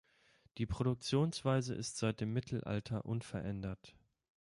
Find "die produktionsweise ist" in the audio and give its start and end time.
0.57-1.95